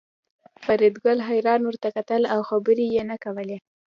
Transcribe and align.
فریدګل 0.63 1.19
حیران 1.29 1.61
ورته 1.65 1.87
کتل 1.97 2.21
او 2.33 2.39
خبرې 2.49 2.85
یې 2.95 3.03
نه 3.09 3.15
کولې 3.23 3.57